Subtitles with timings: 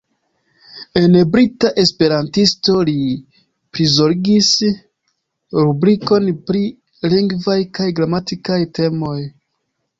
[1.01, 2.95] En Brita Esperantisto li
[3.77, 4.49] prizorgis
[5.61, 6.65] rubrikon pri
[7.15, 9.19] lingvaj kaj gramatikaj temoj.